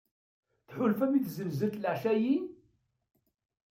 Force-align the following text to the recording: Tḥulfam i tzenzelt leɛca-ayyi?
Tḥulfam 0.67 1.13
i 1.13 1.19
tzenzelt 1.21 1.75
leɛca-ayyi? 1.79 2.37